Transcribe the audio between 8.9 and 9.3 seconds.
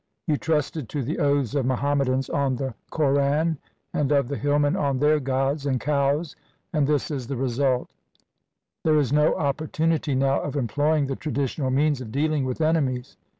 is